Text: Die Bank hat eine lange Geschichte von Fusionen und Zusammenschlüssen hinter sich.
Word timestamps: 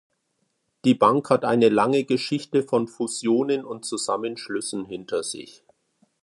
Die 0.83 0.95
Bank 0.95 1.29
hat 1.29 1.45
eine 1.45 1.69
lange 1.69 2.05
Geschichte 2.05 2.63
von 2.63 2.87
Fusionen 2.87 3.63
und 3.63 3.85
Zusammenschlüssen 3.85 4.83
hinter 4.83 5.21
sich. 5.21 5.63